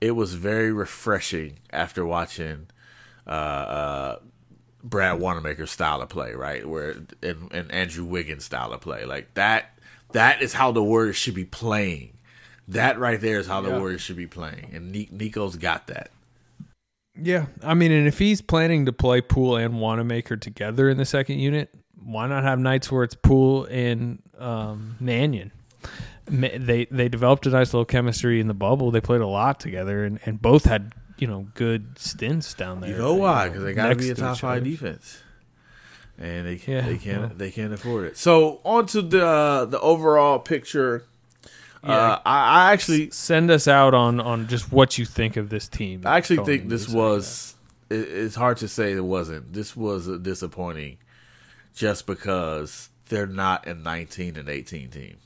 [0.00, 2.68] it was very refreshing after watching
[3.26, 4.18] uh, uh,
[4.88, 6.66] Brad Wanamaker's style of play, right?
[6.66, 9.72] Where and, and Andrew Wiggins' style of play, like that.
[10.12, 12.12] That is how the Warriors should be playing.
[12.68, 13.78] That right there is how the Yeah.
[13.78, 16.10] Warriors should be playing, and Ni- Nico's got that.
[17.20, 21.04] yeah, I mean, and if he's planning to play Poole and Wanamaker together in the
[21.04, 25.50] second unit, why not have nights where it's Poole and um, Mannion?
[26.28, 28.90] They they developed a nice little chemistry in the bubble.
[28.90, 32.90] They played a lot together, and, and both had you know good stints down there.
[32.90, 33.48] You know why?
[33.48, 35.18] Because they got to be a top each five defense,
[36.18, 38.16] and they Yeah, they can't they can't afford it.
[38.16, 41.04] So on to the uh, the overall picture.
[41.84, 45.68] Uh, I, I actually Send us out on on just what you think of this
[45.68, 46.02] team.
[46.04, 47.54] I actually think this was.
[47.88, 49.52] It, it's hard to say it wasn't.
[49.52, 50.98] This was a disappointing,
[51.74, 55.16] just because they're not a 19 and 18 team.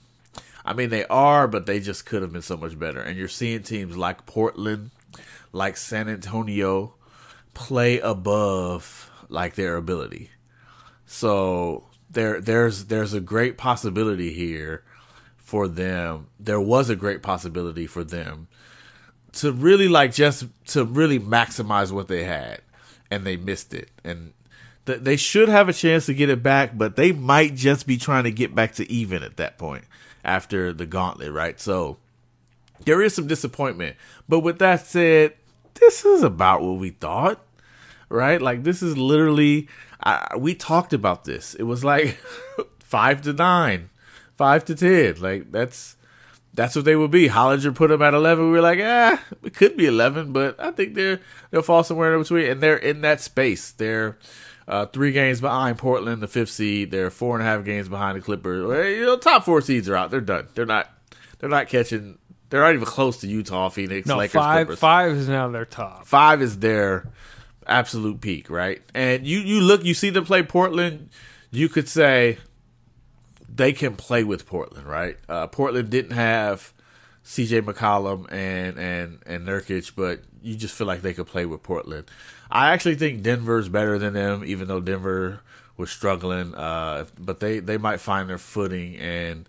[0.63, 3.01] I mean, they are, but they just could have been so much better.
[3.01, 4.91] And you're seeing teams like Portland,
[5.53, 6.95] like San Antonio,
[7.55, 10.31] play above like their ability.
[11.07, 14.85] So there, there's there's a great possibility here
[15.37, 16.29] for them.
[16.39, 18.49] There was a great possibility for them
[19.33, 22.61] to really like just to really maximize what they had,
[23.11, 23.91] and they missed it.
[24.05, 24.33] And
[24.87, 27.97] th- they should have a chance to get it back, but they might just be
[27.97, 29.85] trying to get back to even at that point
[30.25, 31.61] after the gauntlet, right?
[31.61, 31.99] So
[32.85, 33.97] there is some disappointment.
[34.29, 35.35] But with that said,
[35.75, 37.45] this is about what we thought,
[38.09, 38.41] right?
[38.41, 39.69] Like this is literally
[40.03, 41.55] I, we talked about this.
[41.55, 42.19] It was like
[42.81, 43.91] five to nine,
[44.37, 45.21] five to ten.
[45.21, 45.97] Like that's
[46.55, 47.29] that's what they would be.
[47.29, 48.47] Hollinger put them at eleven.
[48.47, 52.15] We were like, ah, it could be eleven, but I think they're they'll fall somewhere
[52.15, 53.71] in between, and they're in that space.
[53.73, 54.19] They're
[54.67, 56.91] uh, three games behind Portland, the fifth seed.
[56.91, 58.63] They're four and a half games behind the Clippers.
[58.97, 60.11] You know, top four seeds are out.
[60.11, 60.49] They're done.
[60.55, 60.91] They're not.
[61.39, 62.19] They're not catching.
[62.51, 65.65] They're not even close to Utah, Phoenix, No, Lakers, five Clippers five is now their
[65.65, 66.05] top.
[66.07, 67.09] five is their
[67.67, 68.83] absolute peak, right?
[68.95, 71.11] And you you look, you see them play Portland.
[71.53, 72.39] You could say
[73.49, 75.17] they can play with Portland, right?
[75.29, 76.73] Uh, Portland didn't have
[77.23, 77.63] C.J.
[77.63, 82.11] McCollum and and and Nurkic, but you just feel like they could play with Portland.
[82.51, 85.41] I actually think Denver's better than them, even though Denver
[85.77, 86.55] was struggling.
[86.55, 89.49] Uh, but they they might find their footing and.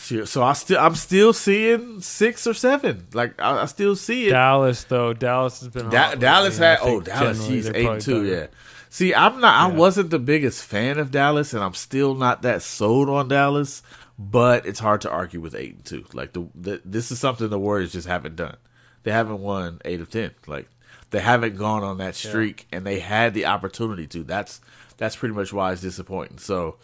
[0.00, 3.06] So I still, I'm still seeing six or seven.
[3.12, 4.30] Like I, I still see it.
[4.30, 8.46] Dallas though, Dallas has been Da- Dallas had oh Dallas he's eight and two yeah.
[8.88, 9.54] See, I'm not.
[9.54, 13.82] I wasn't the biggest fan of Dallas, and I'm still not that sold on Dallas.
[14.18, 16.04] But it's hard to argue with eight and two.
[16.12, 18.56] Like the, the this is something the Warriors just haven't done.
[19.02, 20.32] They haven't won eight of ten.
[20.46, 20.68] Like
[21.10, 24.24] they haven't gone on that streak, and they had the opportunity to.
[24.24, 24.60] That's
[24.96, 26.38] that's pretty much why it's disappointing.
[26.38, 26.76] So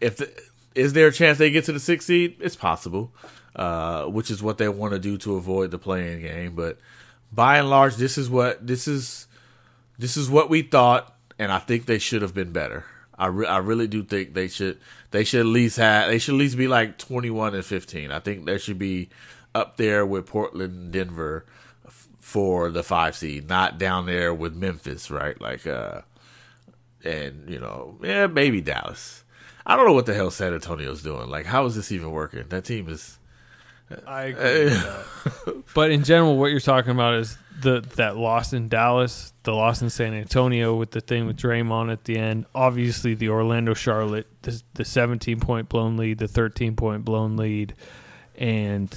[0.00, 0.32] if the,
[0.74, 2.36] is there a chance they get to the sixth seed?
[2.40, 3.12] It's possible,
[3.56, 6.54] uh, which is what they want to do to avoid the play-in game.
[6.54, 6.78] But
[7.32, 9.26] by and large, this is what this is.
[9.98, 12.86] This is what we thought, and I think they should have been better.
[13.16, 14.80] I, re- I really do think they should
[15.12, 18.10] they should at least have they should at least be like twenty one and fifteen.
[18.10, 19.10] I think they should be
[19.54, 21.44] up there with Portland, Denver
[21.86, 25.40] f- for the five seed, not down there with Memphis, right?
[25.40, 26.00] Like, uh,
[27.04, 29.21] and you know, yeah, maybe Dallas.
[29.66, 31.28] I don't know what the hell San Antonio's doing.
[31.28, 32.44] Like, how is this even working?
[32.48, 33.18] That team is.
[34.06, 35.62] I agree with that.
[35.74, 39.80] But in general, what you're talking about is the that loss in Dallas, the loss
[39.82, 42.46] in San Antonio with the thing with Draymond at the end.
[42.54, 47.74] Obviously, the Orlando Charlotte, the, the 17 point blown lead, the 13 point blown lead,
[48.36, 48.94] and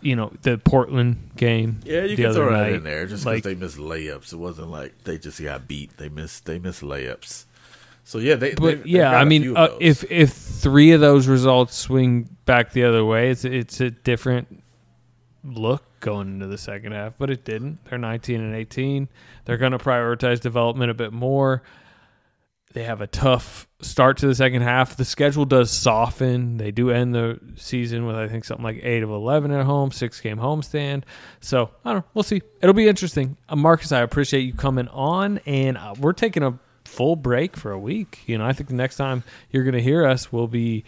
[0.00, 1.80] you know the Portland game.
[1.84, 2.72] Yeah, you the can other throw that night.
[2.74, 4.32] in there just because Like- they missed layups.
[4.32, 5.96] It wasn't like they just got beat.
[5.98, 7.44] They missed they missed layups.
[8.08, 8.54] So yeah, they.
[8.54, 13.04] But yeah, I mean, uh, if if three of those results swing back the other
[13.04, 14.62] way, it's it's a different
[15.44, 17.18] look going into the second half.
[17.18, 17.84] But it didn't.
[17.84, 19.10] They're 19 and 18.
[19.44, 21.62] They're going to prioritize development a bit more.
[22.72, 24.96] They have a tough start to the second half.
[24.96, 26.56] The schedule does soften.
[26.56, 29.92] They do end the season with I think something like eight of 11 at home,
[29.92, 31.02] six game homestand.
[31.40, 32.10] So I don't know.
[32.14, 32.40] We'll see.
[32.62, 33.36] It'll be interesting.
[33.50, 36.58] Uh, Marcus, I appreciate you coming on, and uh, we're taking a
[36.88, 38.20] full break for a week.
[38.26, 40.84] You know, I think the next time you're going to hear us will be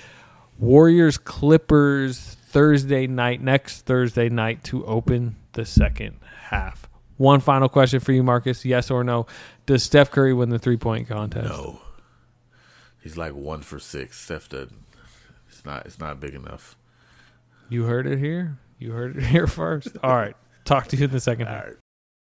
[0.59, 6.89] Warriors Clippers Thursday night, next Thursday night to open the second half.
[7.17, 8.65] One final question for you, Marcus.
[8.65, 9.27] Yes or no?
[9.67, 11.49] Does Steph Curry win the three point contest?
[11.49, 11.81] no,
[13.03, 14.19] he's like one for six.
[14.19, 14.85] Steph doesn't.
[15.49, 15.85] It's not.
[15.87, 16.77] It's not big enough.
[17.69, 18.59] You heard it here.
[18.79, 19.89] You heard it here first.
[20.03, 20.35] All right.
[20.65, 21.65] Talk to you in the second All half.
[21.65, 21.75] right.